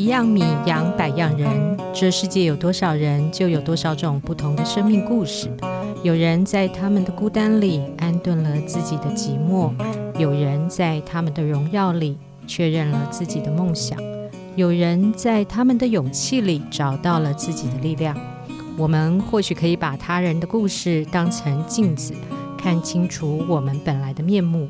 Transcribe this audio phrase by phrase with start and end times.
[0.00, 5.50] 一样米养百样人，这世界有多少人，就有多少种不同的生命故事。
[6.02, 9.70] 有人在他们的孤单里安顿了自己的寂寞，
[10.18, 12.16] 有人在他们的荣耀里
[12.46, 13.98] 确认了自己的梦想，
[14.56, 18.16] 有人在他们的勇气里找到了自己的力量。
[18.78, 22.14] 我们或许可以把他人的故事当成镜子，
[22.56, 24.66] 看清楚我们本来的面目。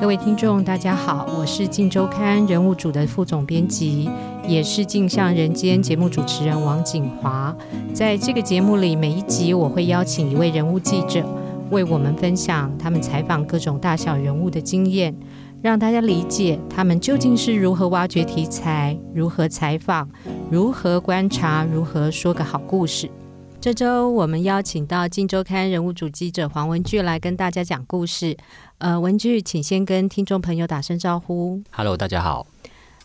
[0.00, 4.08] 各位听众，大家好，我是《镜周刊》人物组的副总编辑，
[4.46, 7.54] 也是《镜像人间》节目主持人王景华。
[7.92, 11.24] 在这个节目里，每一集我会邀请一位人物记者，
[11.70, 15.14] 为我们分享他们采访各种大小人物的经验，
[15.62, 20.08] 让大家理解他们究竟是如何挖掘题材、如何采访、
[20.50, 23.10] 如何观察、如何说个好故事。
[23.64, 28.36] 这周我们邀请到《镜周刊》人物组记者黄文具来跟大家讲故事。
[28.76, 31.62] 呃，文具，请先跟听众朋友打声招呼。
[31.70, 32.46] Hello，大家好。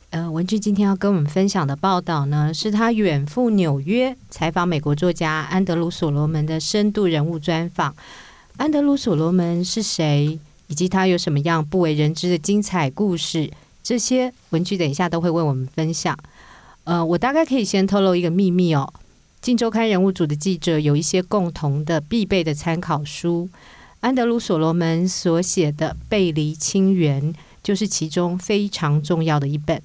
[0.09, 7.95] 呃，文具今天要跟我们分享的报道呢，是他远赴纽约采访美国作家安德鲁·所罗门的深度人物专访。
[8.57, 13.49] 安德鲁·所罗门是谁，以及他有什么样不为人知的精彩故事？
[13.81, 16.17] 这些文具等一下都会为我们分享。
[16.83, 18.93] 呃，我大概可以先透露一个秘密哦。
[19.41, 23.49] 镜周刊人物组的记者有一些共同的必备的参考书，
[24.01, 29.81] 安德鲁·所罗门所写的《背离亲缘》就是其中非常重要的一本。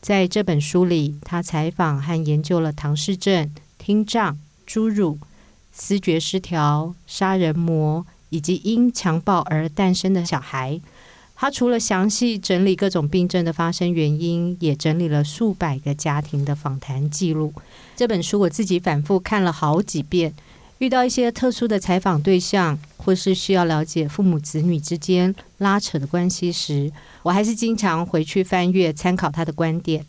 [0.00, 5.18] 在这本书里，他采访和研究了唐氏症、听障、侏儒、
[5.72, 10.80] 思觉失调、杀人魔以及因强暴而诞生的小孩。
[11.38, 17.52] 他除了详细整理各种病症的发生原因，也整理了数百个家庭的访谈记录。
[17.94, 20.32] 这本书我自己反复看了好几遍，
[20.78, 26.90] 遇到一些特殊的采访对象，或是需要了解父母子女之间拉扯的关系时，
[27.22, 30.04] 我还是经常回去翻阅参考他的观点。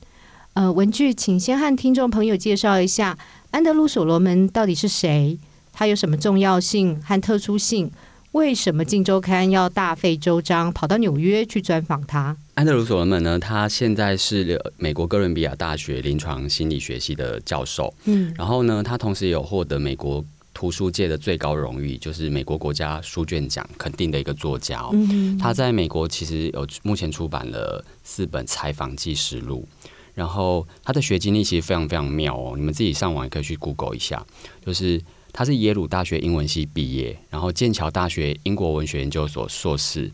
[0.54, 3.18] 呃，文具，请先和听众朋友介绍一下
[3.52, 5.38] 安德鲁·所罗门到底是谁？
[5.74, 7.92] 他有什么重要性和特殊性？
[8.38, 12.38] 为什么《镜周刊》要大费周章跑到纽约去专访他？
[12.54, 13.40] 安德鲁·所罗门呢？
[13.40, 17.92] 他现在是美国哥伦比亚大学临床心理学系的教授。
[18.06, 24.88] 嗯，然后呢，他同时也有获得美国图书界的最高荣誉，就是美国国家书卷奖肯定的一个作家。
[24.94, 29.68] 嗯，他在美国其实有目前出版了四本采访纪实录，
[30.14, 32.54] 然后他的学经历其实非常非常妙哦。
[32.56, 34.24] 你们自己上网也可以去 Google 一下，
[34.64, 35.02] 就是。
[35.32, 40.12] 他是耶鲁大学英文系毕业，然后剑桥大学英国文学研究所硕士，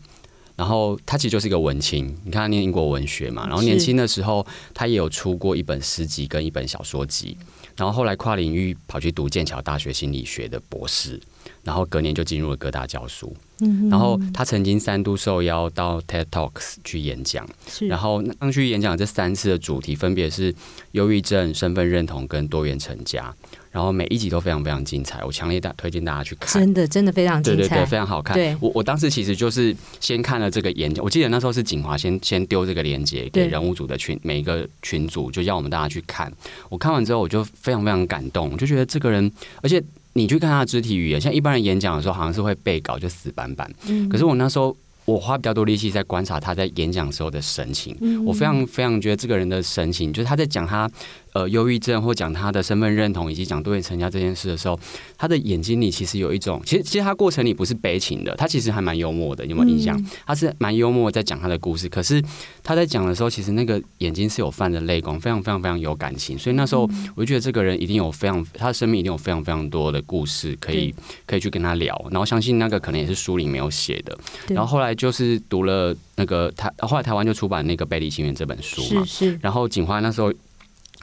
[0.56, 2.06] 然后他其实就是一个文青。
[2.24, 7.36] 你看他念英国文学嘛，然后年轻的时候他也有出过一本诗集跟一本小说集，
[7.76, 11.20] 然后后来跨领域跑去读剑桥大学心理学的博士，
[11.62, 13.34] 然后隔年就进入了各大教书。
[13.60, 17.48] 嗯然后他曾经三度受邀到 TED Talks 去演讲，
[17.88, 20.52] 然后上去演讲这三次的主题分别是
[20.90, 23.32] 忧郁症、身份认同跟多元成家。
[23.74, 28.36] 然后每一集都非常非常精彩，我强烈大推荐大家去看，真的真的非常精彩，对对对，非常好看。
[28.36, 36.32] 对，我我当时其实就是先看了这个演讲，我记得那时候是景华先先丢这个链接给人物组的群每一个群组，就叫我们大家去看。
[36.68, 39.28] 我看完之后，我就非常非常感动，我就觉得这个人，
[39.60, 44.76] 而且你去看他的肢体语言，像一般人演讲的时候，好像是会背稿就死板板，嗯，可是我那时候。
[45.06, 50.90] 我花比较多力气在观察他在演讲时候的神情，我非常非常觉得这个人的神情，就是他在讲他
[51.34, 54.80] 呃忧郁症或讲他的身份认同以及讲多元成家这件事的时候，
[55.18, 60.02] 他的眼睛里其实有一种，其实其实他过程里不是悲情的，他其实还蛮幽默的，有没有印象？
[60.26, 62.22] 他是蛮幽默在讲他的故事，可是
[62.62, 70.94] 他在讲的时候，其实那个眼睛是有泛着泪光，非常非常非常有感情，所以那时候我就觉得这个人一定有非常他的生命一定有非常非常多的故事可以
[71.26, 74.16] 可以去跟他聊，然后相信那个可能也是书里没有写的，
[74.48, 74.94] 然后后来。
[74.94, 79.38] 就是读了那个台，后来台湾就出版那个《贝利情缘》这本书嘛，是是。
[79.42, 80.32] 然后景花那时候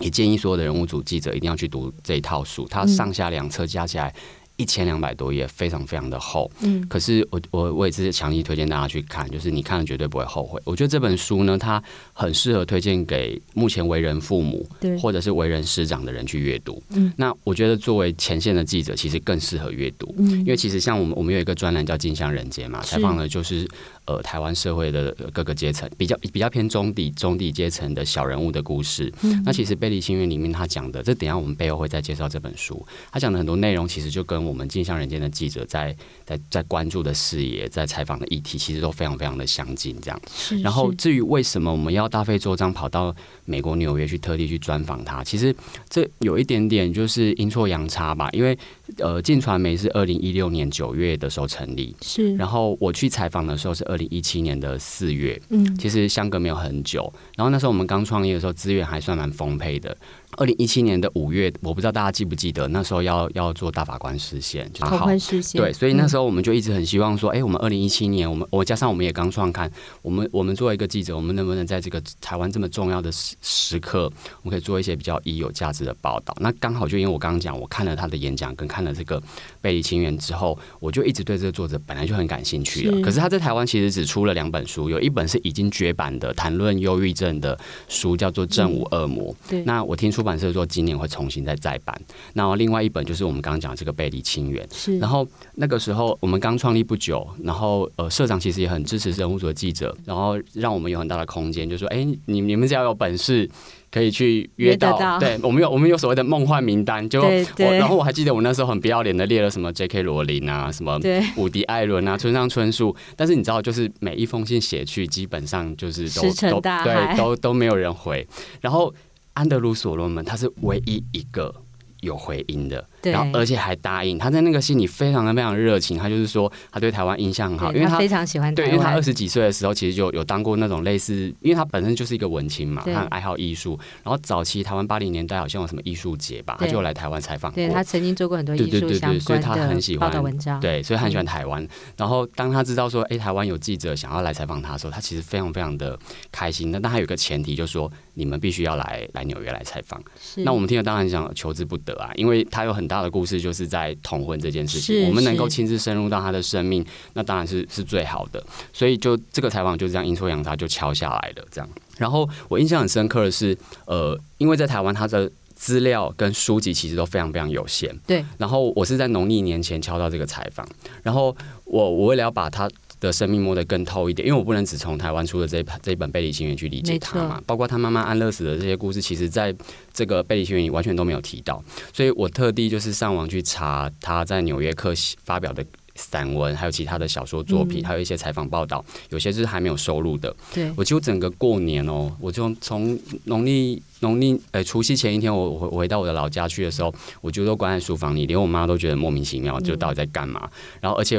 [0.02, 4.14] 也建议所有的人物组记者一定要去读这一套书，它上下两册加起来。
[4.62, 6.50] 一千两百多页，非常非常的厚。
[6.62, 10.62] 嗯，可是我我我也是强力推荐大家去看，就是你看了绝对不会后悔。
[10.64, 11.82] 我觉得这本书呢，它
[12.14, 16.80] 很适合推荐给目前为人父母，对，或者是为人师长的人去阅读。
[16.91, 20.14] 嗯，那我觉得作为前线的记者，其实更适合阅读。
[20.20, 23.68] 嗯，因为其实像我们我们有一个专栏叫《镜像人间》嘛，采访的就是。
[24.06, 29.14] 呃，台湾社会的各个阶层，比较比较偏中底中底阶层的小人物的故事。
[29.22, 32.84] 嗯、那其实《背离亲缘》里面他讲的，这等一下我们背后会再介绍这本书。
[33.12, 35.96] 他讲的很多内容，其实就跟我们镜像人间的记者在
[36.26, 40.00] 在在关注的视野，在采访的议题，其实都非常非常的相近。
[40.02, 40.22] 这样。
[40.62, 43.16] 然后至于为什么我们要大费周章跑到
[43.52, 45.53] 美国纽约去特地去专访他，其实
[45.90, 48.30] 这有一点点就是阴错阳差吧。
[48.32, 48.58] 因为
[48.98, 52.34] 呃，进传媒是二零一六年九月的时候成立，是。
[52.36, 57.12] 然后我去采访的时候是二零一七年的四月，嗯，其实相隔没有很久。
[57.36, 59.96] 然后那时候我们刚创业的时候，资源还算蛮丰沛的。
[60.38, 65.62] 二零一七年的五月，我不知道大家记不记得，那时候要要做大法官实现，就同婚释宪。
[65.62, 69.70] 对，所以那时候我们就一直很希望说，哎、嗯欸，我们二零一七年，我们我加上我们也刚创刊，
[70.02, 74.11] 我们我们作为一个记者，我们能不能在这个台湾这么重要的时时刻，
[74.43, 76.35] 我们可以做一些比较有价值的报道？
[76.40, 79.22] 那刚好就因为我刚刚讲，我看了他的演讲，跟看了这个
[79.59, 82.96] 背离亲缘之后，我就一直对这个作者本来就很感兴趣了。
[82.96, 87.58] 是可是他在台湾其实只出了两本书，有一本是已经绝版的谈论忧郁症的
[87.90, 89.34] 书，叫做《正午恶魔》。
[89.34, 90.91] 嗯、对，那我听出版社说今年。
[91.02, 91.99] 会重新再再版，
[92.32, 94.99] 然后另外一本就是我们刚刚讲这个背离亲缘，是。
[94.99, 103.50] 然后那个时候我们刚创立不久，然后呃社长其实也很支持人物组的记者，然后让我们有很大的空间，就说哎你你们只要有本事
[103.91, 110.02] 可以去约到，到对我们有我们有所谓的梦幻名单，就我然后我还记得我那时候很不要脸的列了什么 J.K.
[110.02, 111.00] 罗琳啊，什么
[111.38, 118.28] 伍迪艾伦啊，村上春树，但是你知道就是每一封信写去基本上就是都都对都都没有人回，
[118.59, 118.94] 然后
[119.34, 121.53] 安德鲁所罗门他是唯一一个。
[122.02, 141.64] 有回音的，对然后而且还答应，他在那个戏里非常的非常热情，他就是说他对台湾印象很好，因为他，他非常喜欢台湾，对，因为他二十几岁的时候其实就有当过那种类似，因为他本身就是一个文青嘛，他很爱好艺术，然后早期台湾八零年代好像有什么艺术节吧，他就来台湾采访过，对他曾经做过很多艺术相关的报道文章，对，所以他很喜欢台湾。
[141.64, 145.97] 嗯、然后当他知道说，哎，台湾有记者想要来采访他的时候，他其实非常非常的
[146.32, 146.72] 开心。
[146.72, 150.02] 那但他有一个前提，就是说你们必须要来来纽约来采访。
[150.20, 152.72] 是那我们听了当然想求之不得啊，因为他有。
[152.72, 158.43] 很大的故事就是在同婚这件事情，我们能够亲自深入到他的生命，那当然是是最好的。
[158.73, 161.70] 所以就这个采访就这样阴错阳差就敲下来了，这样。
[161.97, 168.26] 然后我印象很深刻的是，呃，因为在台湾他的资料跟书籍其实都非常非常有限，对。
[168.38, 170.67] 然后我是在农历年前敲到这个采访，
[171.02, 172.70] 然后我我为了要把他。
[173.02, 179.53] 的生命摸得更透一点，因为我不能只从台湾出的这一这一本《背离心愿》去理解他嘛，包括他妈妈安乐死的这些故事，其实在
[179.92, 181.62] 这个《背离心愿》里完全都没有提到，
[181.92, 184.94] 所以我特地就是上网去查他在《纽约客》
[185.24, 185.66] 发表的
[185.96, 190.34] 散文，还有其他的小说作品，嗯、还有一些采访报道，有些是还没有收录的。
[190.54, 200.42] 对，我就整个过年哦，我就从农历农历呃除夕前一天，我回回到我的老家去的时候，我就都关在书房里，连我妈都觉得莫名其妙，就到底在干嘛？
[200.46, 200.52] 嗯、
[200.82, 201.18] 然后而且。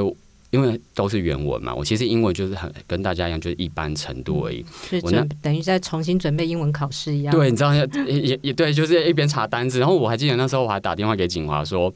[0.52, 4.62] 因为都是原文嘛，我其实英文就是很跟大家一样，就是一般程度而已。
[5.02, 5.10] 我
[5.40, 7.34] 等于在重新准备英文考试一样。
[7.34, 11.90] 对，你知道也也也对，就是一边查单子，然后我还记得那时候我还打电话给景华说，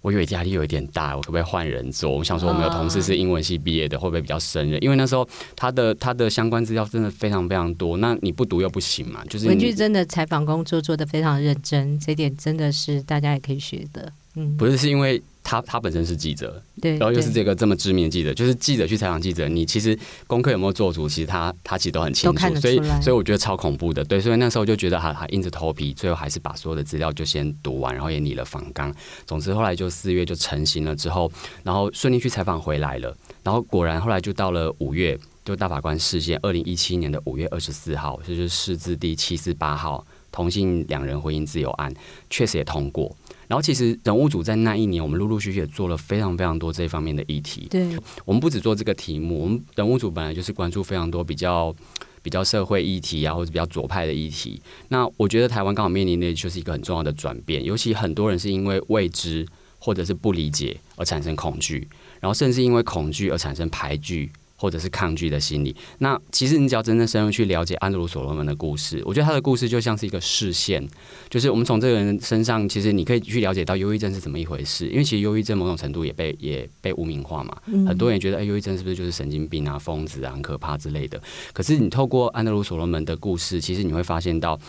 [0.00, 2.10] 我以为压力有一点大，我可不可以换人做？
[2.10, 4.82] 我想说我们有同事是英文系毕业的，会不会比较胜任？
[4.82, 9.22] 因为那时候他的他的相关资料真的非常非常多，那你不读又不行嘛。
[9.28, 14.10] 就是文具真的采访工作做的非常认真，这点真的是大家也可以学的。
[14.34, 15.22] 嗯，不是是因为。
[15.42, 28.94] 他他本身是记者，对，然后又是这个这么知名的记者，就是记者去采访记者，你其实功课有没有做足，其实他他其实都很清楚，所以所以我觉得超恐怖的，对，所以那时候就觉得还还硬着头皮，最后还是把所有的资料就先读完，然后也拟了访纲，
[29.26, 31.32] 总之后来就四月就成型了之后，
[31.64, 41.92] 然后顺利去采访回来了，然后果然后来就到了五月，就大法官事件，二零一七年的五月二十四号，这就是释字第七四八号同性两人婚姻自由案，
[42.28, 43.16] 确实也通过。
[43.50, 47.66] 然后其实人物组在那一年，我们陆陆续续也做了非常非常多这方面的议题。
[47.68, 47.84] 对，
[48.24, 51.74] 我们不只做这个题目，我们人物组本来就是关注非常多比较
[52.22, 54.62] 比较社会议题啊，或者比较左派的议题。
[54.86, 59.44] 那我觉得台湾刚好面临的就是一个很重要的转变，尤其很多人是因为未知
[59.80, 61.88] 或者是不理解而产生恐惧，
[62.20, 64.30] 然后甚至因为恐惧而产生排拒。
[64.60, 65.74] 或者是抗拒的心理。
[65.98, 70.86] 那其实你只要真正深入去了解安德鲁·所罗门的故事，我觉得他的故事就像是一个视线，
[71.30, 74.86] 就是我们从这个人身上，其实你可以去了解到忧郁症是怎么一回事。
[74.88, 81.18] 因为其实忧郁症某种程度也被也被污名化嘛，嗯、很多人也觉得哎，忧郁症是不是就是神经病啊、疯子啊、很可怕之类的。
[81.54, 84.60] 可是你透过安德鲁·所罗门的故事，其实你会发现到，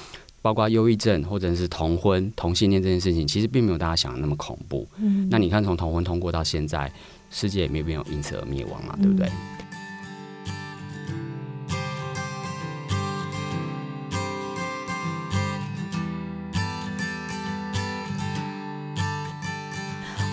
[0.41, 4.87] 包括忧郁症或者是同婚、同性恋这件事情，其实并没有大家想的那么恐怖。
[4.99, 6.91] 嗯、那你看，从同婚通过到现在，
[7.29, 9.27] 世界也没有没有因此而灭亡嘛，对不对？
[9.27, 9.67] 嗯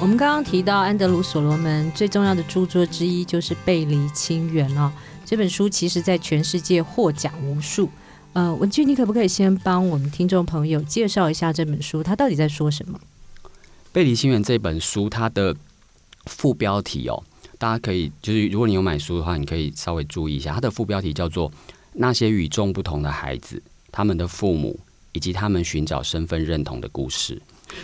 [0.00, 4.93] 我们刚刚提到安德鲁·所罗门最重要的著作之一就是《背离亲缘》哦，
[5.25, 7.90] 这本书其实在全世界获奖无数。
[8.33, 12.97] 呃，文俊，你可不可以先帮我们听众朋友介绍一下这本书，它到底在说什么？
[13.93, 15.55] 《背离亲缘》这本书，它的
[16.26, 17.21] 副标题哦，
[17.59, 21.50] 大家可以就是如果你有买书的话，你可以稍微注意一下，它的副标题叫做
[21.95, 24.78] 《那些与众不同的孩子、他们的父母
[25.12, 27.35] 以及他们寻找身份认同的故事》。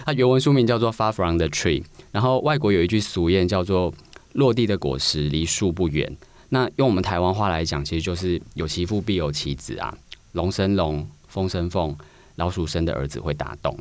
[0.04, 3.92] 它原文书名叫做《Far from the Tree》，然后外国有一句俗谚叫做
[4.34, 6.16] “落地的果实离树不远”。
[6.50, 9.96] 那用我们台湾话来讲，其实就是“有其父必有其子”啊
[10.32, 11.96] ，“龙生龙，凤生凤，
[12.36, 13.76] 老鼠生的儿子会打洞”。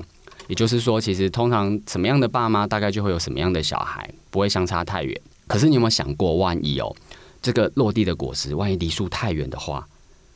[0.48, 5.22] 也就是说，其实通常什么样的爸妈，大概就会有什么样的小孩，不会相差太远。
[5.48, 6.94] 可是你有没有想过，万一哦，
[7.42, 9.88] 这个落地的果实，万一离树太远的话，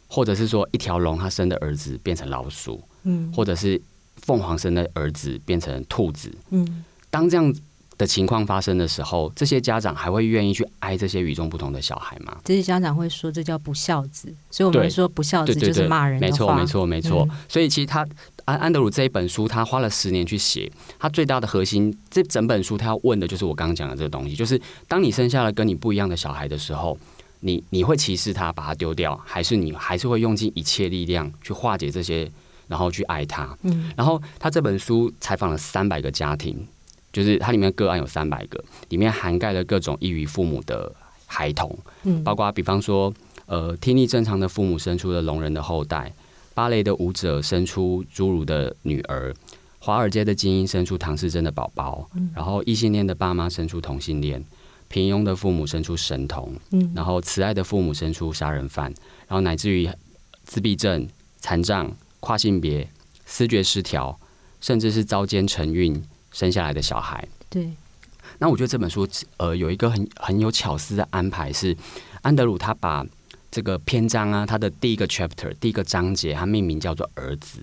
[0.08, 3.82] 或者是说一条龙它生的儿子变成老鼠，嗯，或者是
[4.22, 7.54] 凤凰生的儿子变成兔子，嗯，当这样
[7.98, 12.38] 的情况发生的时候，这些家长还会愿意去爱这些与众不同的小孩吗？
[12.44, 16.30] 这些家长会说这叫不孝子，所以我们说不孝子就是骂人的话。
[16.30, 17.30] 没错，没错，没错。
[17.48, 18.08] 所以其实他
[18.46, 26.96] 安安德鲁这一本书，他花了十年去写，他最大的核心，这整本书他要问的就是我刚刚讲的这个东西，就是当你生下了跟你不一样的小孩的时候，
[27.40, 32.30] 你你会歧视他，把他丢掉，还是你还是会用尽一切力量去化解这些？
[32.68, 36.68] 然后去爱他，嗯，然后他这本书采访了三百个家庭，
[37.14, 40.94] 就是它里面个案有三百个，里面涵盖了各种异于父母的
[41.26, 43.14] 孩童，嗯，包括比方说，
[43.46, 46.12] 呃，听力正常的父母生出了聋人的后代，
[46.54, 49.34] 芭蕾的舞者生出侏儒的女儿，
[49.80, 54.44] 华尔街的精英生出唐氏症的宝宝，嗯，然后异性恋的爸妈生出同性恋，
[54.90, 58.94] 平庸的父母生出神童，嗯，然后慈爱的父母生出杀人犯，
[59.28, 59.90] 然后乃至于
[60.44, 61.08] 自闭症、
[61.40, 61.90] 残障。
[62.20, 62.88] 跨性别、
[63.26, 64.20] 思觉失调，
[64.62, 67.28] 甚至是遭奸承孕生下来的小孩。
[67.50, 67.72] 对，
[68.40, 69.08] 那我觉得这本书
[69.38, 71.76] 呃有一个很很有巧思的安排是，
[72.22, 73.06] 安德鲁他把
[73.50, 77.60] 这个篇章啊，他的第一个 chapter 第一个章节，他命名叫做儿子。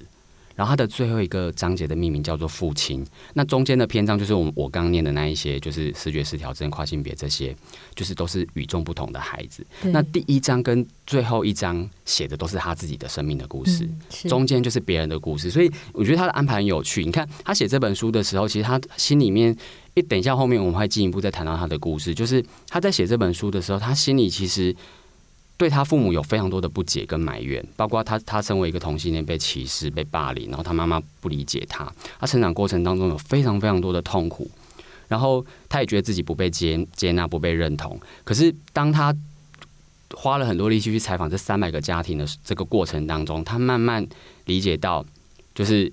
[0.54, 7.54] 然后它的最后一个章节的命名叫做父亲，那中间的篇章就是我我刚刚念的那一些，就是视觉失调症、跨性别这些，
[7.94, 9.66] 就是都是与众不同的孩子。
[9.82, 15.50] 那第一章跟最后一章写的都是他自己的生命的故事，嗯、中间就是别人的故事。
[15.50, 17.04] 所以我觉得他的安排很有趣。
[17.04, 19.56] 你看他写这本书的时候，其实他心里面，
[19.94, 24.74] 一等一下后面我们会进一步再谈到他的故事，就是他在写这本书的时候，他心里其实。
[25.56, 34.50] 对他父母有非常多的不解跟埋怨，包括他他身为一个同性恋被歧视、被霸凌，然后他妈妈不理解他，他成长过程当中有非常非常多的痛苦，
[35.06, 37.98] 然后他也觉得自己不被接接纳、不被认同。
[38.24, 39.14] 可是当他
[40.16, 44.04] 花了很多力气去采访这三百个家庭的这个过程当中，他慢慢
[44.46, 45.06] 理解到，
[45.54, 45.90] 就是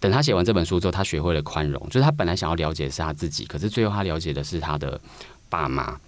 [0.00, 5.00] 等他写完这本书之后，他学会了宽容，就是他本来想要了解的是他自己，可是最后他了解的是他的
[5.48, 5.98] 爸妈。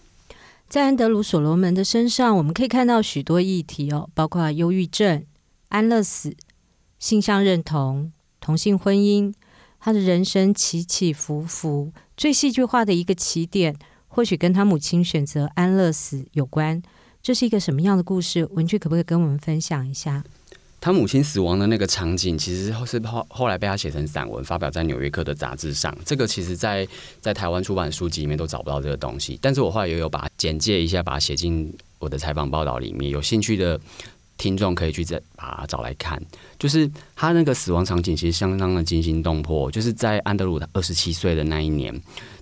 [0.75, 5.25] 在安德鲁·所罗门的身上，我们可以看到许多议题哦，包括忧郁症、
[5.69, 6.37] 安乐死、
[6.99, 9.33] 性向认同、同性婚姻。
[9.78, 13.76] 他的人生起起伏伏，最戏剧化的一个起点，
[14.09, 16.83] 或许跟他母亲选择安乐死有关。
[17.23, 18.45] 这是一个什么样的故事？
[18.47, 20.25] 文具可不可以跟我们分享一下？
[20.85, 25.97] 他母亲死亡的那个场景，其实是后后来被他写成散文，发表在《纽约客》的杂志上。
[26.05, 29.38] 这个其实在，在在台湾出版书籍里面都找不到这个东西。
[29.41, 33.11] 但是我后来也有把简介一下，把它写进我的采访报道里面。
[33.11, 33.81] 有兴趣的
[34.37, 36.21] 听众可以去再把它找来看。
[36.59, 39.71] 就是他那个死亡场景，其实相当的惊心动魄。
[39.71, 41.95] 就是在安德鲁他二十七岁的那一年。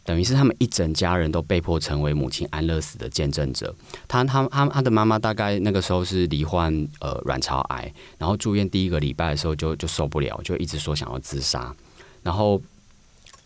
[0.04, 3.72] 等于是他们一整家人都被迫成为母亲安乐死的见证者。
[4.08, 11.72] 他他他他的妈妈大概那个时候是罹患呃卵巢癌，然后住院第一个礼拜的时候就就受不了，就一直说想要自杀。
[12.20, 12.60] 然后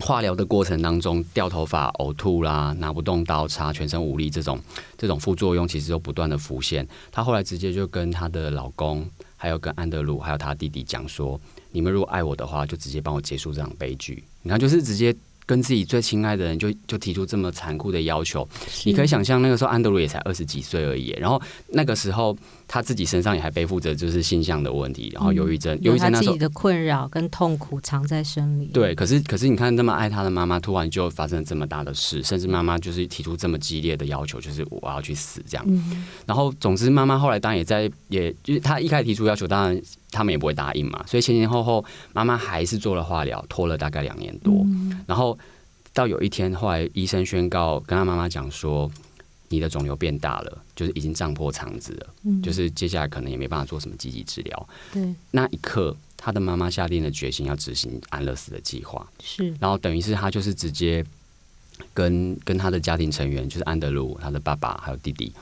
[0.01, 4.61] 化疗的过程当中掉头发、呕吐啦、拿不动刀叉、全身无力这种
[4.99, 6.87] 这种副作用其实都不断的浮现。
[7.11, 11.41] 她后来直接就跟她的老公，还有跟安德鲁，还有她弟弟讲说
[11.73, 15.15] ：“你们如果爱我的话，就直接帮我结束这场悲剧。”你看，就是直接。
[15.47, 18.47] 跟自己最亲爱的人就就提出这么残酷的要求，
[18.85, 22.37] 你可以想象那个时候安德鲁也才二十几岁而已，然后那个时候。
[22.69, 28.67] 他自己身上也还背负着就是性向的问题，然后忧郁症，忧郁症那时候自己的困扰跟痛苦藏在身里。
[28.75, 35.65] 对，可是可是你看那么爱他的妈妈，突然就发生了这么大的事，甚至妈妈就是提出这么激烈的要求，就是我要去死这样。
[35.69, 39.81] 嗯、然后总之妈妈后来当然也在，也就是他一开始提出要求，当然
[40.17, 45.39] 他们也不会答应嘛，所以前前后后妈妈还是做了化疗，拖了大概两年多，嗯、然后
[45.93, 48.91] 到有一天后来医生宣告跟他妈妈讲说。
[49.49, 54.69] 你的肿瘤变大了，就是已经胀破肠子了，嗯，就是接下来可能也没办法做什么积极治疗。
[54.93, 59.07] 对，那一刻，他的妈妈下定了决心要执行安乐死的计划。
[59.23, 61.07] 是，然后等于是他就是直接
[61.95, 65.33] 跟跟他的家庭成员，就是安德鲁、他的爸爸还有弟弟，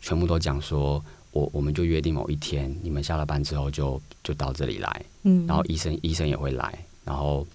[0.00, 7.46] 全部都讲说，我我们就约定某一天，你们下了班之后就就到这里来，嗯，然后医生医生也会来，然后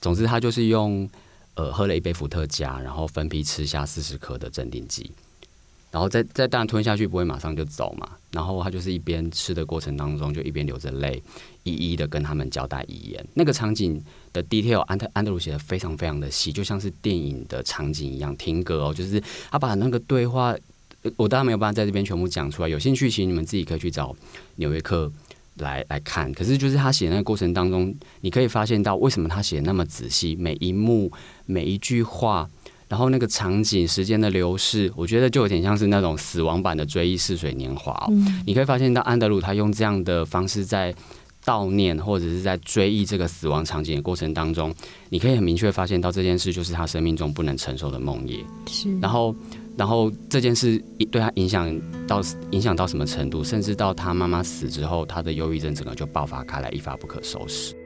[0.00, 1.08] 总之他就是用
[1.54, 5.10] 呃喝了一杯伏特加，然后分批吃下四十颗的镇定剂。
[5.90, 11.20] 然后再再当然吞下去不会马上就走嘛，然后他就是一边吃的过程当中就一边流着泪，
[11.62, 13.26] 一一的跟他们交代遗言。
[13.32, 13.98] 那个场景
[14.30, 18.36] 的 detail 安特安德鲁写的非常非常的细，就像是电影的场景一样。
[18.36, 19.18] 听歌哦，就是
[19.50, 20.54] 他把那个对话，
[21.16, 22.68] 我当然没有办法在这边全部讲出来。
[22.68, 24.12] 有兴趣，其实你们自己可以去找
[24.56, 25.06] 《纽约客》
[25.62, 26.32] 来来看。
[26.32, 31.10] 可是就是他写那个过程当中，你可以发现到为什么他写那么仔细，每一幕
[31.46, 32.48] 每一句话。
[32.88, 38.06] 然后那个场景，时间的流逝，我觉得就有点像是那种死亡版的《追忆似水年华》哦。
[38.10, 38.42] 嗯。
[38.46, 40.94] 你可以发现到安德鲁他用这样的方式在
[41.44, 44.74] 悼念或者是在追忆这个死亡场景的过程当中，
[45.10, 48.42] 你可以很明确发现到这件事就是他生命中不能承受的梦魇。
[48.66, 48.98] 是。
[49.00, 49.36] 然后，
[49.78, 50.76] 然后这件事
[51.12, 52.20] 对他影响到
[52.50, 57.76] 影响到什么程度，甚至到他妈妈死之后，他的忧郁症整个就爆发开来，一发不可收拾。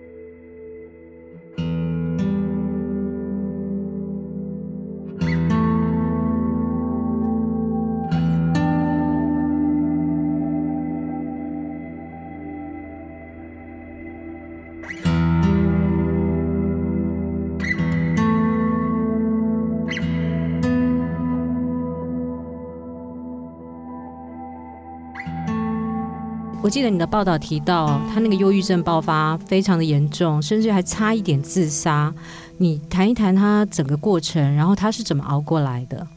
[26.72, 32.10] 记得你的报道提到，他那个忧郁症爆发非常的严重，甚至还差一点自杀。
[32.56, 36.08] 你谈一谈他整个过程，然后他是怎么熬过来的？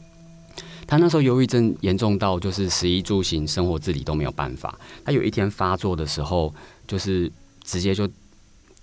[0.86, 4.78] 他那时候忧郁症严重到就是食衣住行、生活自理都没有办法。
[5.04, 6.54] 他有一天发作的时候，
[6.86, 7.30] 就是
[7.62, 8.08] 直接就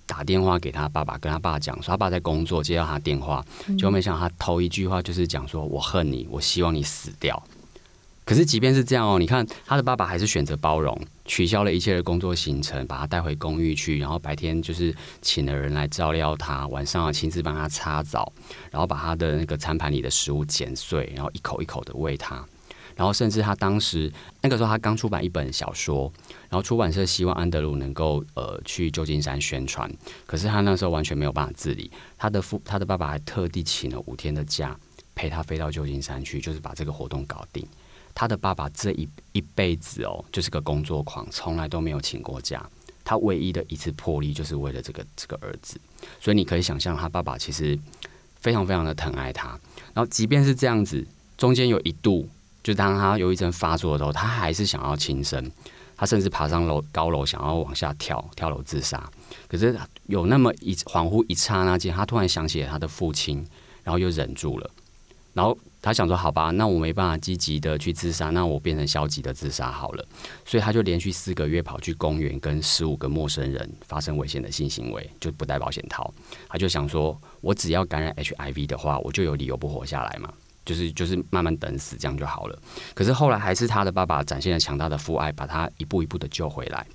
[0.05, 7.41] 打电话给他爸爸，跟他爸讲说他爸在工作，接到他电话，结果没想到他头一句话就是讲说：“我恨你，我希望你死掉。”
[8.25, 18.31] 可是，即便是这样哦，你看他的爸爸还是选择包容，取消了一切的工作行程，把他带回公寓去，然后白天就是请了人来照料他，晚上亲自帮他擦澡，
[18.71, 22.43] 然后把他的那个餐盘里的食物剪碎，然后一口一口的喂他。
[22.95, 24.11] 然后，甚至他当时
[24.41, 26.13] 那个时候，他刚出版一本小说，
[26.47, 29.91] 然后出版社希望安德鲁能够呃去旧金山宣传，
[30.27, 31.89] 可是他那时候完全没有办法自理。
[32.19, 34.77] 他的父，他的爸爸还特地请了五天的假
[35.15, 37.67] 陪他飞到旧金山去，就是把这个活动搞定。
[38.15, 42.67] 他的爸爸这一一辈子哦，就是个工作狂，从来都没有请过假。
[43.05, 45.79] 他唯一的一次破例，就是为了这个这个儿子。
[46.21, 47.77] 所以你可以想象，他爸爸其实
[48.35, 49.49] 非常非常的疼爱他。
[49.93, 51.05] 然后，即便是这样子，
[51.37, 52.29] 中间有一度，
[52.63, 55.51] 就当他忧郁症发作的时候，他还是想要轻生。
[55.95, 59.09] 他甚至爬上楼高楼，想要往下跳，跳楼自杀。
[59.47, 63.45] 可是有那么一恍惚一刹那间，他突然想起了他的父亲，
[63.83, 64.69] 然后又忍住了。
[65.33, 70.05] 然后他想说：“好吧，那我没办法积极的去自杀，那我变成消极的自杀好了。”
[70.47, 76.13] 所以他就连续四个月跑去公园，跟十五个陌生人发生危险的性行为，就不带保险套。
[76.47, 80.33] 他就想说：“我只要感染 HIV 的话，我就有理由不活下来嘛，
[80.65, 82.57] 就是就是慢慢等死这样就好了。”
[82.95, 86.87] 可是后来还是他的爸爸展现了强大的父爱，把他一步一步的救回来。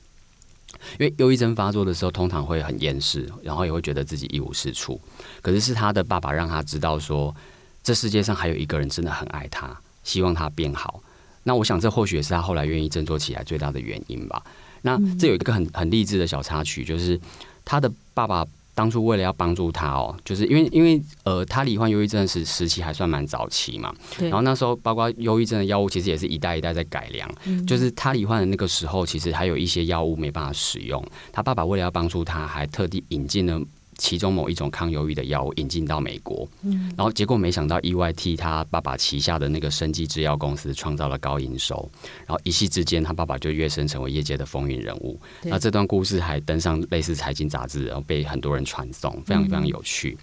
[0.99, 4.99] 因为忧郁症发作的时候，通常会很厌世，然后也会觉得自己一无是处。
[5.43, 7.37] 可是是他的爸爸让他知道说。
[7.83, 11.03] 这世界上还有一个人真的很爱他，希望他变好。
[11.45, 14.43] 那我想，这或许也是他后来愿意振作起来最大的原因吧。
[14.83, 17.19] 那这有一个很很励志的小插曲，就是
[17.65, 23.93] 他的爸爸当初为了要帮助他哦，就是因为因为呃，他罹患忧郁症时时期还算蛮早期嘛。
[24.21, 27.29] 然后那时候，包括忧郁症的药物，其实也是一代一代在改良。
[27.67, 31.05] 就是他罹患的那个时候，其实还有一些药物没办法使用。
[31.33, 33.61] 他爸爸为了要帮助他，还特地引进了。
[33.99, 41.91] 其中某一种抗忧郁的药物引进到美国，嗯，然后结果没想到意外替他爸爸旗下的那个生技制药公司创造了高营收，
[42.25, 45.21] 然后一夕之间他爸爸就跃升成为业界的风云人物。
[45.43, 50.17] 那这段故事还登上类似财经杂志，然后被很多人传颂，非常非常有趣。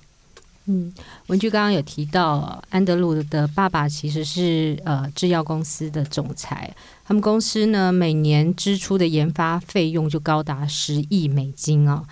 [0.68, 0.92] 嗯，
[1.28, 6.74] 文具刚刚有提到，安德鲁的爸爸其实是呃制药公司的总裁，
[7.06, 12.04] 他们公司呢每年支出的研发费用就高达十亿美金啊。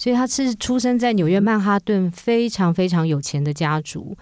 [0.00, 4.16] 所以他是出生在纽约曼哈顿非常非常有钱的家族。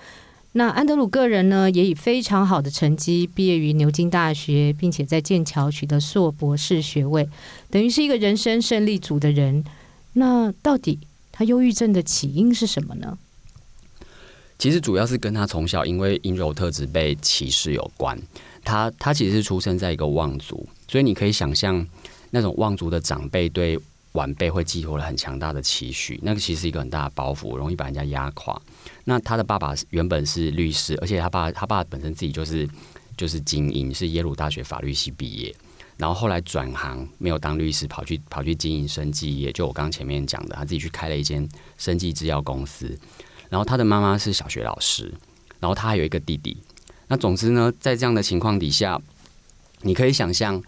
[0.54, 7.28] 那安德鲁个人呢，也以非常好的成绩毕业于牛津大学，并且在剑桥取得硕博士学位，
[7.70, 9.62] 等于是一个人生胜利组的人。
[10.14, 10.98] 那到底
[11.30, 13.16] 他忧郁症的起因是什么呢？
[14.58, 18.20] 其实主要是跟他从小因为阴柔特质被歧视有关。
[18.64, 21.86] 他他其实是出生在一个望族，所以你可以想象
[22.30, 23.78] 那种望族的长辈对。
[24.12, 28.60] 晚辈会寄托了很强大的期许，那个其实是一个很大的包袱，容易把人家压垮。
[29.04, 32.68] 那他的爸爸原本是律师，而且他爸他爸本身自己就是
[33.16, 35.54] 就是精英，是耶鲁大学法律系毕业，
[35.98, 42.98] 然后后来转行没有当律师，跑去跑去经营生技业，就我刚前面讲的，他自己去开了一间生技制药公司。
[43.50, 45.12] 然后他的妈妈是小学老师，
[45.60, 46.56] 然后他还有一个弟弟。
[47.08, 49.00] 那总之呢，在这样的情况底下，
[49.82, 50.62] 你可以想象。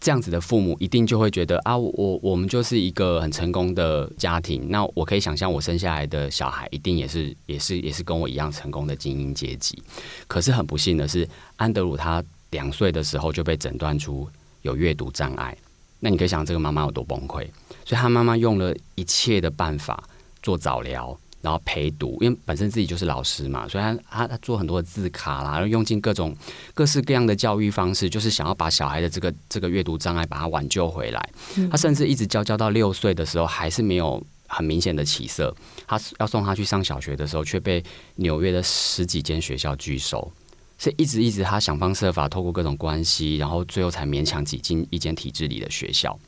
[0.00, 4.66] 这样子的父母一定就会觉得啊，我我们就是一个很成功的家庭。
[4.70, 9.82] 那我可以想象，我生下来的小孩一定也是也是也是跟我一样成功的精英阶级。
[10.26, 14.26] 可是很不幸的是，安德鲁他两岁的时候就被诊断出
[14.62, 15.54] 有阅读障碍。
[15.98, 17.46] 那你可以想，这个妈妈有多崩溃？
[17.84, 20.02] 所以他妈妈用了一切的办法
[20.42, 21.14] 做早疗。
[21.42, 26.36] 然后陪读，因为本身自己就是老师嘛，所以他他他做很多的字卡啦，然后用尽各种
[26.74, 31.30] 各式各样的教育方式，就是想要把小孩的这个这个阅读障碍把他挽救回来。
[31.70, 35.54] 他甚至一直教教到六岁的时候，还是没有很明显的起色。
[35.86, 37.82] 他要送他去上小学的时候，却被
[38.16, 40.30] 纽约的十几间学校拒收。
[40.76, 46.18] 所以一直一直他想方设法透过各种关系，然后最后才勉强挤进一间体制里的学校。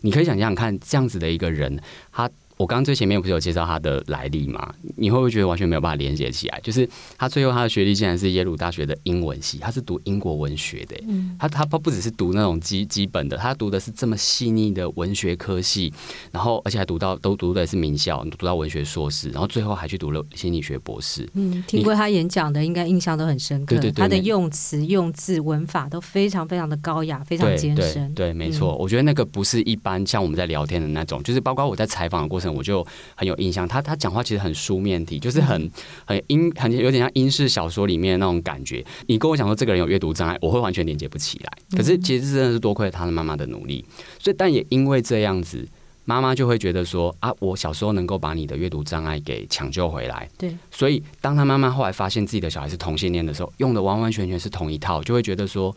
[0.00, 2.30] 你可以想想看，这样子的一个人，他。
[2.56, 4.72] 我刚刚最前面不是有介绍他的来历吗？
[4.96, 6.60] 你会不会觉得完全没有办法连接起来？
[6.60, 6.88] 就是
[7.18, 10.96] 他最后他的学历竟然是耶鲁大学的英文系，他是读英国文学的。
[11.08, 15.92] 嗯，他他不只是读那种基基本的，他读的是这么细腻的文学科系，
[16.30, 21.28] 然后而且还读到都读的是名校，读到文学硕士，然后最后还去读了心理学博士。
[21.34, 23.74] 嗯，听过他演讲的，应该印象都很深刻。
[23.74, 28.14] 对对对，他的用词、用字、文法都非常非常的高雅，非常艰深。
[28.14, 32.74] 对，没错，我觉得那个不是一般像我们在聊天的那种，就是包括我在采访的过程，我就。
[33.16, 35.70] 很有印象，他他讲话其实很书面体，就是很
[36.04, 38.84] 很英，很有点像英式小说里面的那种感觉。
[39.06, 41.52] 你跟我讲说这个人有阅读障碍，我会完全连接不起来。
[41.76, 43.84] 可是其实真的是多亏了他的妈妈的努力，
[44.18, 45.64] 所以但也因为这样子，
[46.04, 50.28] 妈妈就会觉得说啊，我小时候能够把你的阅读障碍给抢救回来。
[50.36, 55.74] 对，所以当他妈妈后来发现自己的小孩是同性恋的时候，用的完完全全是同一套，就会觉得说，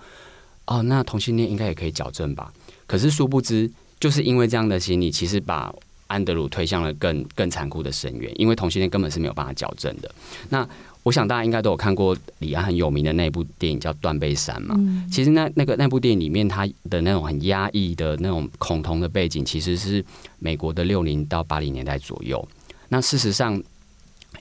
[0.66, 2.52] 哦，那同性恋应该也可以矫正吧？
[2.88, 5.74] 可是殊不知，就是因为这样的心理，其实把。
[6.08, 10.10] 安德鲁推向了更更残酷的深渊，因为同性恋根本是没有办法矫正的。
[10.50, 10.68] 那
[11.04, 14.76] 我想大家应该都有看过李安很有名的那部电影叫《断背山》嘛。
[14.78, 20.04] 嗯、其实那那个那部电影里面，他的那种很压抑的那种恐同的背景，其实是
[20.40, 22.46] 美国的六零到八零年代左右。
[22.90, 23.62] 那事实上，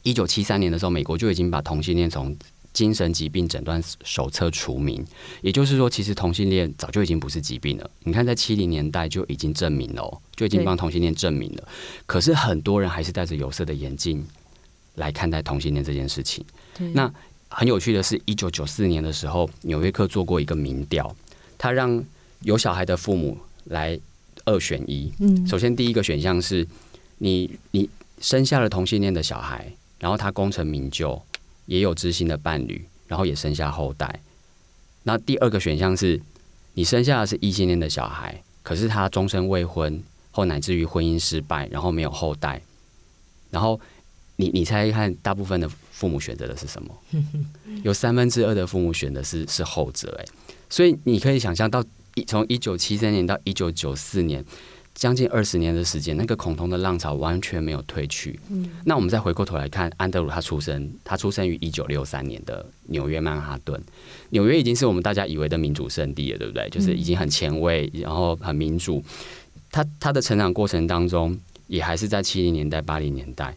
[0.03, 2.37] 一九七三年的时候，美国就已经把同性恋从
[2.77, 5.03] 精神疾病诊断手册除名，
[5.41, 7.91] 也就是说，其实同性恋早就已经不是疾病了。
[8.05, 11.67] 你看，在七零年代就已经证明了，就已经帮同性恋证明了。
[12.05, 14.23] 可是很多人还是戴着有色的眼镜
[14.97, 16.45] 来看待同性恋这件事情。
[16.93, 17.11] 那
[17.49, 21.17] 很有趣的是，一九九四年的时候，《纽约客》做过一个民调，
[21.57, 22.05] 他让
[22.43, 23.99] 有小孩的父母来
[24.45, 25.11] 二选一。
[25.21, 26.69] 嗯，首先第一个选项是
[27.17, 27.89] 你你
[28.21, 31.19] 生下了同性恋的小孩，然后他功成名就。
[31.67, 34.21] 也有知心的伴侣，然后也生下后代。
[35.05, 36.21] 那第二个选项是，
[36.75, 40.03] 你生下的是异性恋的小孩，可是他终身未婚，
[40.33, 42.61] 或乃至于婚姻失败，然后没有后代。
[43.51, 43.81] 然后
[44.37, 46.99] 你你猜看，大部分的父母选择的是什么？
[47.85, 50.09] 有三分之二的父母选的是是后者。
[50.19, 50.25] 诶，
[50.69, 51.85] 所以你可以想象到，
[52.27, 54.45] 从一九七三年到一九九四年。
[54.97, 58.41] 将近二十年的时间，那个恐同的浪潮完全没有退去。
[58.49, 63.79] 嗯，那我们再回过头来看安德鲁，他出生，他出生于一九六三年的纽约曼哈顿。
[64.31, 66.67] 纽约已经是我们大家以为的民主圣地了，对不对？
[66.71, 69.05] 就是已经很前卫，然后很民主。
[69.71, 73.55] 他他的成长过程当中，也还是在七零年代、八零年代。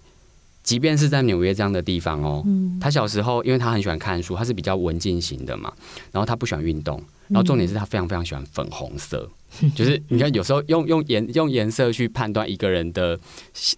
[0.70, 2.46] 即便是在纽约这样的地方哦，
[2.80, 5.74] 他小时候因为他很喜欢看书，他是比较文静型的嘛，
[6.12, 9.28] 然后他不喜欢运动，然后重点是他非常非常喜欢粉红色。
[9.74, 13.20] 就是你看，有时候用用颜用颜色去判断一个人的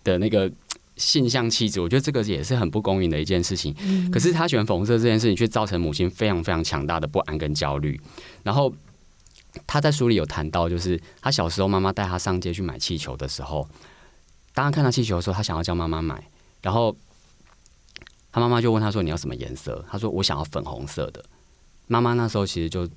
[0.04, 0.51] 的那个
[0.97, 3.73] 性向气质，我觉得这个也是很不公允的一件事情。
[4.12, 7.97] 可是他喜欢粉红色这件事情，却造成母亲非常非常强大的不安跟焦虑。
[8.43, 8.69] 然后
[9.65, 13.65] 他在书里有谈到，就是他小时候妈妈带他上街去买气球的时候，
[14.54, 16.21] 当他看到气球的时候，他想要叫妈妈买，
[16.62, 16.95] 然后
[18.32, 21.24] 他妈妈就问他说：“你要什么颜色？”他说：“我想要粉红色的。”
[21.88, 22.88] 妈妈那时候其实就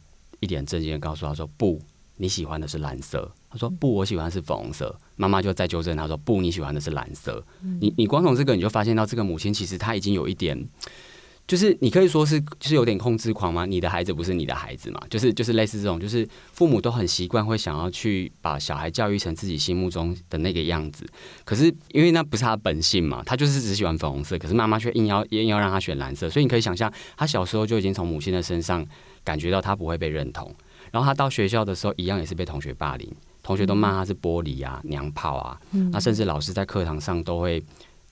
[0.41, 1.81] 一脸正经的告诉他说：“不。”
[2.17, 4.97] 你喜欢的是蓝色，他说不，我喜欢的是粉红色。
[5.17, 7.45] 妈妈就再纠正他说不，你喜欢的是蓝色。
[7.81, 10.57] 你你光从这个你就发现到这个母亲其实她已经有一点，
[11.47, 13.67] 就是你可以说是就是有点控制狂吗？
[13.67, 15.01] 你的孩子不是你的孩子嘛？
[15.11, 21.07] 就是就是类似这种，就是父母都很习惯会想要去把小孩教育成自己心目中的那个样子。
[21.45, 26.31] 可是因为那不是他本性嘛，他就是只喜欢粉红色，可是妈妈却硬要硬要让他选蓝色。
[26.31, 28.87] 所以你可以想象，他小时候就已经从母亲的身上
[29.23, 30.51] 感觉到他不会被认同。
[30.91, 35.61] 然后他到学校的时候，一样也是被同学霸凌，同学都骂他是玻璃啊、娘炮啊。
[35.93, 37.63] 那甚至老师在课堂上都会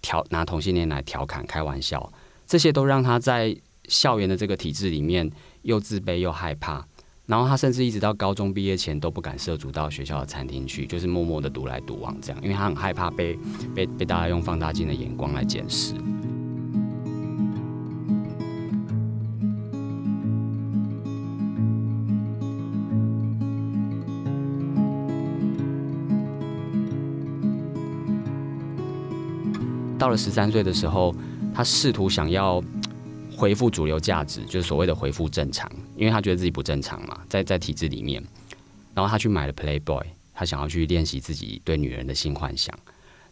[0.02, 2.12] 调拿同性恋来调侃、开玩笑，
[2.52, 3.56] 这些都让他在
[3.88, 5.26] 校园的这个体制里面
[5.62, 6.86] 又自卑又害怕。
[7.24, 13.38] 然后他甚至一直到高中毕业前都不敢涉足到学校的餐厅去，就是默默的独来独往这样，因为他很害怕被
[13.74, 15.94] 被被大家用放大镜的眼光来监视。
[29.98, 31.14] 到了十三岁的时候，
[31.54, 32.62] 他试图想要
[33.36, 38.22] 恢复主流价值，就是所谓的恢复正常，因为他觉得自己不正常嘛，在在体制里面。
[38.94, 42.78] 然后他去买了 Playboy，他想要去练习自己对女人的性幻想。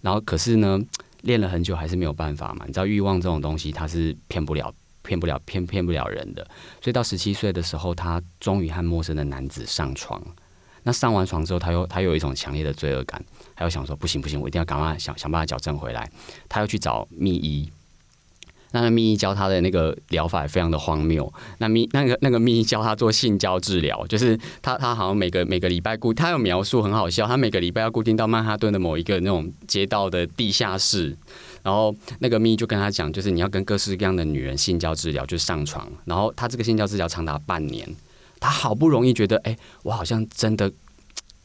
[0.01, 0.81] 然后可是呢，
[1.23, 2.65] 练了很久还是没有办法嘛。
[2.67, 6.43] 你知道欲望这种东西，它是骗不了、骗不了、骗骗不了人的。
[6.81, 10.23] 所以到十七岁的时候，他终于和陌生的男子上床。
[10.83, 13.23] 那上完床之后，他又他又有一种强烈的罪恶感，
[13.55, 16.11] 他又想说：不行不行，我一定要赶快想想办法矫正回来。
[16.49, 17.71] 他又去找密医，
[18.73, 21.33] 那个密教他的那个疗法也非常的荒谬。
[21.59, 31.17] 那密那个那个密教他做性交治疗，就是他他好像每个每个礼拜固，他有描述很好笑，他每个礼拜要固定到曼哈顿的某一个那种街道的地下室，
[31.63, 37.89] 然后那个密就跟他讲，就是你要跟各式各样的女人性交治疗，就上床，然后他这个性交治疗长达半年。
[38.43, 40.73] 他好不容易觉得，哎、我好像真的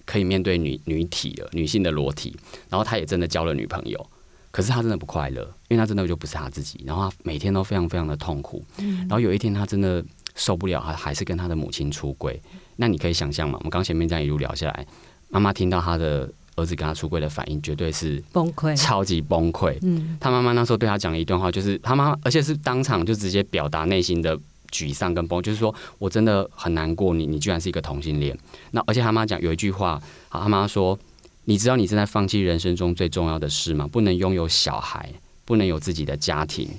[0.05, 2.33] 可以面对女女体了，女性的裸体。
[2.69, 4.09] 然后他也真的交了女朋友，
[4.55, 6.81] 可是他真的不快乐，因为他真的就不是他自己。
[6.85, 8.63] 然后他每天都非常非常的痛苦。
[8.77, 10.01] 然后有一天他真的
[10.33, 12.41] 受不了，他还是跟他的母亲出轨。
[12.77, 13.57] 那你可以想象嘛？
[13.57, 14.87] 我们刚前面这样一路聊下来，
[15.27, 19.77] 妈妈听到他的儿子跟他出轨的反应，绝对是崩溃，超级崩溃。
[19.81, 24.39] 嗯，他妈妈那时候对他讲了一段话，就是他妈妈，而且是当场就直接表达内心的。
[24.71, 28.37] 沮丧跟崩，就是说我真的很难过你，你你居然是一个同性恋。
[28.71, 30.99] 那而且他妈讲有一句话，他妈说
[31.45, 33.87] ：“你知道你正在放弃人生中最重要的事吗？
[33.87, 35.09] 不能拥有小孩，
[35.45, 36.69] 不能有自己的家庭，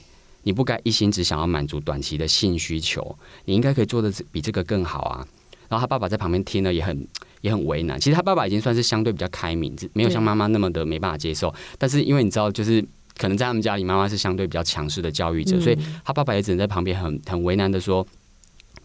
[0.43, 5.27] 你不该一心只想要满足短期的性需求，你应该可以做的比这个更好啊。”
[5.69, 7.09] 然后他爸爸在旁边听了也很
[7.41, 7.99] 也很为难。
[7.99, 11.53] 其实他爸爸已经算是相对比较开明，没有像妈妈那么的没办法接受。
[11.79, 12.85] 但是因为你知道，就是。
[13.19, 18.07] 可能在他们家里，妈妈是相对比较强势的教育者，嗯、所以他爸爸也只能在旁边很很为难的说：“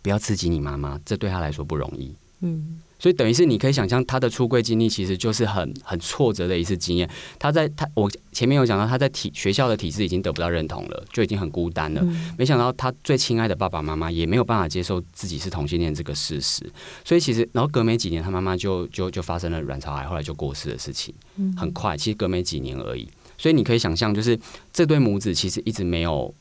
[0.01, 7.09] 不要刺激你妈妈，这对他来说不容易。”嗯，所以等于是你可以想象他的出柜经历其实就是很很挫折的一次经验。
[7.39, 12.01] 他在他我前面有讲到，他在体学校的体制已经得不到认同了，就已经很孤单了。
[12.03, 16.63] 嗯、没想到他最亲爱的爸爸妈妈也没有办法接受自己是同性恋这个事实，
[17.03, 21.11] 所以其实然后隔没几年，他妈妈就就就发生了卵巢癌，后来就过世的事情。
[21.37, 23.09] 嗯，很快，其实隔没几年而已。
[23.35, 24.39] 所以你可以想象，就是
[24.71, 26.31] 这对母子其实一直没有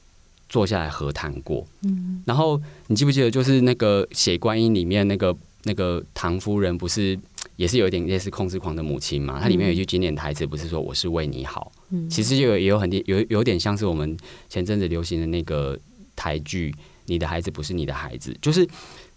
[0.51, 1.66] 坐下来和谈过。
[1.85, 7.18] 嗯，然后你记不记得，就是那个《写观音》里面那个那个唐夫人，不是
[7.57, 9.38] 也是有一点类似控制狂的母亲嘛？
[9.40, 11.70] 它里面有一句经典台词，不是说“我是为你好”。
[11.90, 14.16] 嗯，其实就有也有很有有点像是我们
[14.49, 15.79] 前阵子流行的那个
[16.14, 16.70] 台剧
[17.07, 18.66] 《你的孩子不是你的孩子》，就是。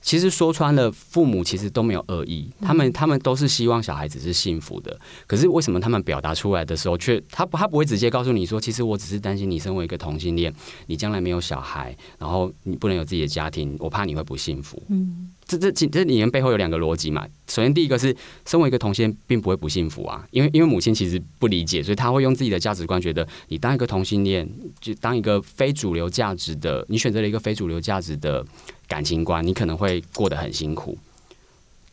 [0.06, 5.00] 其实说穿了，父母其实都没有恶意，他们他们都是希望小孩子是幸福的。
[5.26, 10.54] 可是为什么他们表达出来的时候，却他他不会直接告诉你说，其实我只是担心你身为一个同性恋，
[10.88, 14.84] 你将来没有小孩，然后你不能有自己的家庭，我怕你会不幸福。
[14.90, 15.32] 嗯。
[15.46, 17.28] 这这其这里面背后有两个逻辑嘛。
[17.48, 28.46] 首先，第一个是身为一个同性，并不会不幸福啊，因为因为母亲其实不理解，所以他会用自己的价值观觉得你当一个同性恋，就当一个非主流价值的，你选择了一个非主流价值的
[28.88, 30.98] 感情观，你可能会过得很辛苦。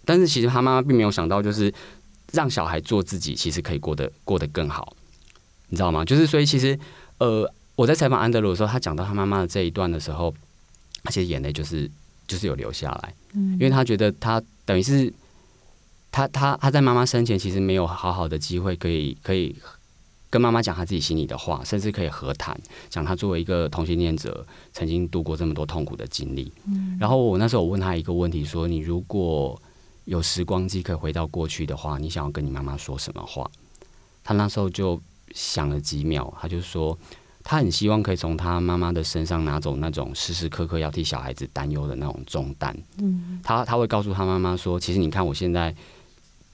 [0.05, 1.73] 但是其实他妈妈并没有想到，就是
[2.33, 4.97] 让小孩做自己，其实可以过得过得更好，
[5.69, 6.05] 你知道吗？
[6.05, 6.79] 就是所以其实
[7.19, 10.35] 呃，我在采访安德鲁的时候，他讲到他妈妈的这一段的时候，
[11.05, 11.89] 他其实眼泪就是
[12.31, 13.15] 就是有留下来。
[13.35, 15.13] 因为他觉得他等于是
[16.13, 19.55] 他他他在妈妈生前其实没有好好的机会可以可以
[20.31, 26.53] 跟妈妈讲他自己心里的话，甚至可以和谈，讲他作为一个同性恋者曾经度过这么多痛苦的经历。
[26.67, 29.61] 嗯然后我那时候我问他一个问题，说：“你如果
[30.05, 33.51] 有时光机可以回到过去的话，你想要跟你妈妈说什么话？”
[34.23, 35.01] 他那时候就
[35.35, 36.97] 想了几秒，他就说。
[37.51, 42.73] 他很希望可以从他妈妈的身上拿走那种时时刻刻要替小孩子担忧的那种重担。
[42.99, 45.75] 嗯，他他会告诉他妈妈说：“其实你看，我现在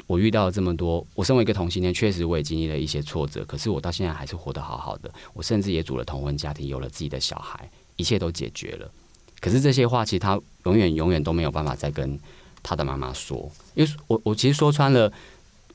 [0.06, 5.10] 我遇到了这么多，我身为一个同性恋，确实我也经历了一些挫折，可是我到现在还是活得好好的。
[5.34, 8.90] 我甚至也组了同婚家庭，有了自己的小孩，一切都解决了。
[9.38, 12.18] 可是这些话，其实他永远永远都没有办法再跟
[12.62, 15.12] 他的妈妈说，因为我我其实说穿了，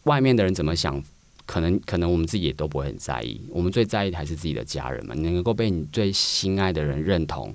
[0.05, 0.99] 外面的人怎么想。”
[1.51, 5.13] 可能可能我们自己也都不会很在意，我们最在意的还是自己的家人嘛。
[5.13, 7.53] 你能够被你最心爱的人认同，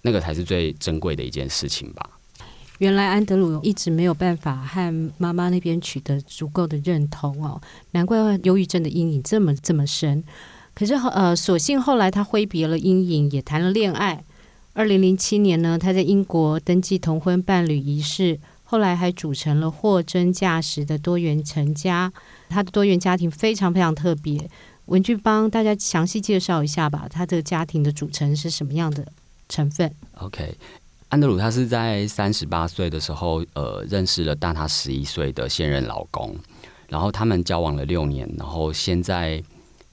[0.00, 2.08] 那个才是最珍贵的一件事情吧。
[2.78, 10.24] 原来安德鲁一直没有办法和妈妈那边取得足够的认同哦，难怪忧郁症的阴影这么这么深。
[10.72, 14.24] 可是呃，所幸后来他挥别了阴影，也谈了恋爱。
[14.72, 18.40] 二零零七年呢，他在英国登记同婚伴侣仪式。
[18.72, 22.10] 后来还组成了货真价实的多元成家，
[22.48, 24.48] 他的多元家庭非常非常特别。
[24.86, 29.06] 文俊帮大家详细介绍一下吧，他这个家庭的组成是什么样的
[29.46, 30.56] 成分？OK，
[31.10, 36.34] 安德鲁他是在三十八岁的时候，呃，认识了大他十一岁的现任老公，
[36.88, 39.42] 然后他们交往了六年，然后现在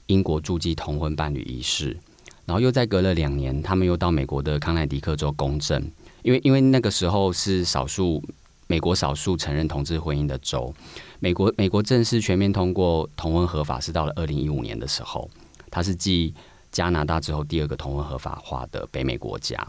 [0.06, 1.98] 英国注记同婚伴侣仪式，
[2.46, 8.24] 然后又再隔了两年，他们又到美国的康乃迪克州公证，因为因为那个时候是少数
[8.72, 10.72] 美国少数承认同志婚姻的州，
[11.20, 15.28] 美国美国正式全面通过同婚合法是到了二零一五年的时候，
[15.72, 16.32] 它是继
[16.72, 19.68] 加拿大之后第二个同婚合法化的北美国家，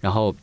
[0.00, 0.34] 然后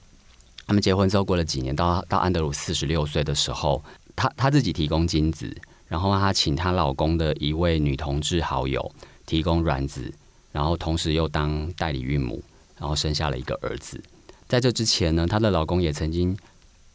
[0.65, 3.83] 他们结婚之后过了几年，到到安德鲁四十六岁的时候，
[4.15, 5.53] 他他自己提供精子，
[5.89, 8.89] 然后他请她老公的一位女同志好友。
[9.25, 10.09] 提供卵子，
[10.53, 12.41] 然后同时又当代理孕母，
[12.77, 14.01] 然后生下了一个儿子。
[14.47, 16.33] 在这之前呢，她的老公也曾经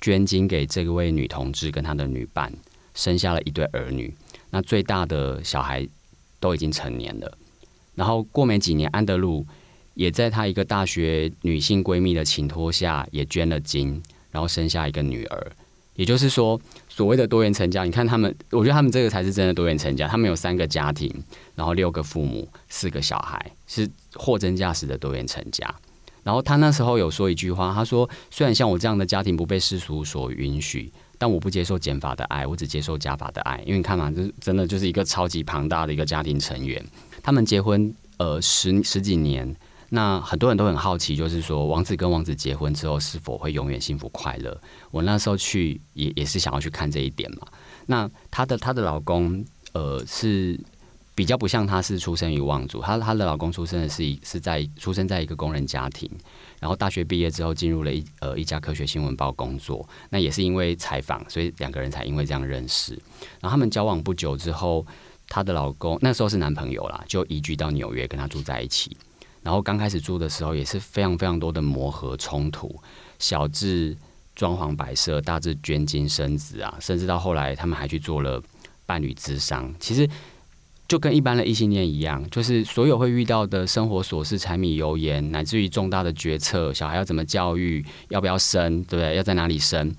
[0.03, 2.53] 捐精给这位女同志跟她的女伴，
[2.95, 4.13] 生下了一对儿女。
[4.51, 5.89] 那最大的小孩
[6.39, 7.39] 都已经成年了。
[7.95, 9.47] 然后过没几年，安德鲁
[9.95, 15.53] 也在她一个大学女性闺蜜的请托下，也捐了精，然后生下一个女儿。
[15.95, 20.09] 也就是说，所谓的多元成家，你看他们，我觉得他们这个才是真的多元成家。
[20.09, 21.15] 他们有三个家庭，
[21.55, 25.73] 然后六个父母，四个小孩，是货真价实的多元成家。
[26.23, 33.63] 然后他那时候有说一句话，他说：“虽然像我这样的家庭不被世俗所允许，但我不接受减法的爱，我只接受加法的爱。
[33.67, 36.85] 因为你看嘛，这真的就是一个超级庞大的一个家庭成员。
[37.23, 39.55] 他们结婚呃十十几年。”
[39.95, 44.59] 那很多人都很好奇，就是说王子跟王子结婚之后是否会永远幸福快乐？
[44.91, 47.47] 我那时候去也也是想要去看这一点嘛。
[47.85, 50.59] 那她的她的老公呃是
[51.15, 56.11] 比较不像她是出生于望族，她她的老公出生的是一是在出生在一个工人家庭，
[56.59, 59.87] 然后大学毕业之后进入了一呃一家科学新闻报工作。
[60.11, 62.93] 那也是因为采访，所以两个人才因为这样认识。
[63.41, 64.87] 然后他们交往不久之后，
[65.29, 68.97] 她的老公那时候是男朋友啦，就移居到纽约跟她住在一起。
[69.43, 72.81] 然后刚开始住的时候也是非常非常多的磨合冲突，
[73.19, 73.97] 小至
[74.37, 78.41] 装潢摆设，大至捐精生子啊，甚至到后来他们还去做了
[78.87, 79.75] 伴侣咨商。
[79.81, 80.09] 其实
[80.93, 89.17] 就跟一般的异性恋一样，就是所有会遇到的生活琐事、柴米油盐，乃至于重大的决策，小孩要怎么教育，要不要生，对不对？
[89.17, 89.91] 要在哪里生，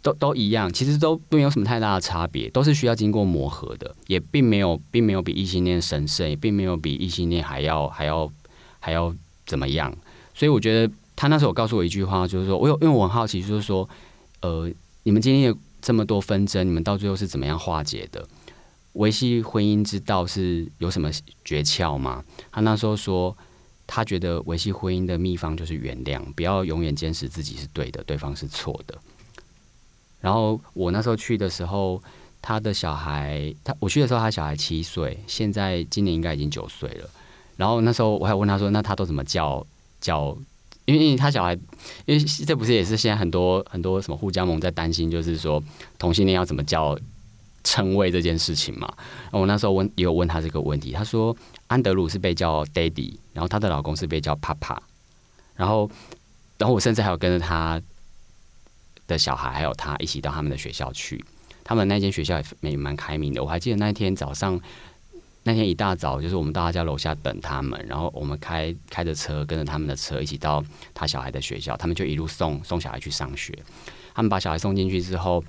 [0.00, 0.72] 都都一样。
[0.72, 8.32] 其实都没有什么太大的差别，都是需要经过磨合的，也并没有并没有比异性恋神圣，也并没有比异性恋还要还要。
[8.82, 9.94] 还要怎么样？
[10.34, 13.86] 所以我觉得他那时候告诉我一句话，就是说我有，因为我很好奇，就是说，
[14.40, 14.70] 呃，
[15.02, 18.26] 你们今天有这么多纷争，你们到最后是怎么样化解的？
[18.94, 21.10] 维系婚姻之道是有什么
[21.44, 22.24] 诀窍吗？
[22.50, 23.36] 他那时候说，
[23.86, 28.98] 他觉得维系婚姻的秘方就是原谅，不要永远坚持自己是对的，对方是错的。
[30.20, 32.02] 然后我那时候去的时候，
[32.42, 37.08] 他的小孩，他我去的时候，他小孩七岁，现在今年应该已经九岁了。
[37.56, 39.66] 然后那时候我还问他说：“那他都怎么叫
[40.00, 40.36] 叫？
[40.86, 41.54] 因为因为他小孩，
[42.06, 45.62] 因为这不是也是现在很多很多什么护家盟在担心，就是说
[45.98, 46.98] 同性恋要怎么叫
[47.64, 48.92] 称谓这件事情嘛。
[49.30, 54.78] 我那时候问也有问他这个问题，他说安德鲁是被叫 Daddy，然后他的老公是被叫 Papa，
[55.54, 55.90] 然后
[56.58, 57.80] 然后我甚至还有跟着他
[59.06, 61.24] 的小孩还有他一起到他们的学校去，
[61.64, 63.42] 他们那间学校也蛮开明的。
[63.42, 64.60] 我还记得那天早上。”
[65.42, 73.58] 那天一大早，就是我们到他家楼下等他们，然后我们开开着车，跟着他们的车一起到他小孩的学校，他们就一路送送小孩去上学。
[74.14, 75.42] 他们把小孩送进去之后，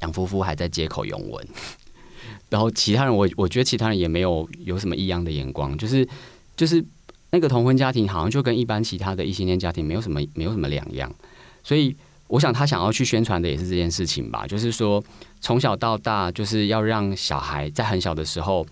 [0.00, 1.48] 两夫妇还在街口拥吻，
[2.48, 6.08] 然后其他人我我觉得其他人也没有有什么异样的眼光，就是
[6.56, 6.84] 就是
[7.30, 11.12] 那个同婚家庭好像就跟一般其他的异性恋家庭没有什么没有什么两样，
[11.62, 11.96] 所以
[12.28, 15.02] 我想他想要去宣传的也是这件事情吧，就是说
[15.40, 18.66] 从小到大就是要让小孩在很小的时候。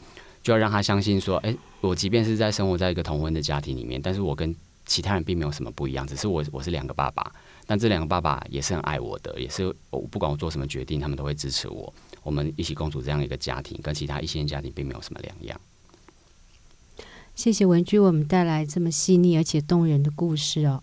[0.44, 7.32] 就要让他相信说，诶，我即便是在生活在一个同婚的家庭里面，但是我跟其他人并没有什么不一样，只是我我是两个爸爸，
[7.66, 15.60] 但这两个爸爸也是很爱我的，也是我不管我做什么决定，他们都会支持我，我们一起共处这样一个家庭，跟其他异性家庭并没有什么两样。
[17.34, 20.82] 谢谢文具为我们带来这么细腻而且动人的故事哦。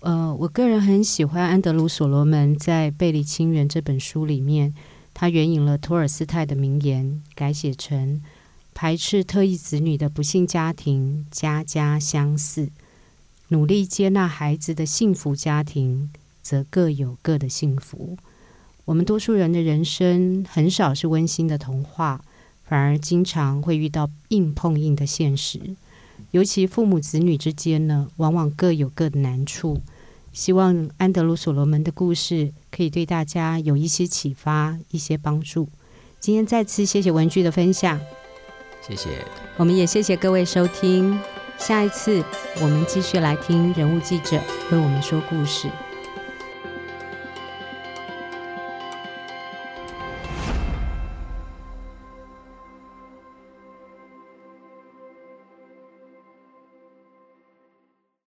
[0.00, 4.74] 呃，我个人很喜欢安德鲁所罗门在《贝利清源》这本书里面，
[5.14, 8.22] 他援引了托尔斯泰的名言，改写成。
[8.74, 12.66] 排斥特异子女的不幸家庭，家家相似；
[13.48, 16.10] 努力接纳孩子的幸福家庭，
[16.42, 18.16] 则各有各的幸福。
[18.84, 22.20] 我们多数人的人生很少是温馨的童话，
[22.64, 25.60] 反而经常会遇到硬碰硬的现实。
[26.32, 29.80] 尤其父母子女之间呢，往往各有各的难处。
[30.32, 35.68] 希望安德鲁所罗门的故事可以对大家有一些启发，一些帮助。
[36.20, 37.98] 今天再次谢谢文具的分享。
[38.86, 39.08] 谢谢，
[39.56, 41.35] 我们也谢谢各位收听。
[41.58, 42.22] 下一次
[42.60, 44.40] 我们继续来听人物记者
[44.70, 45.68] 为我们说故事。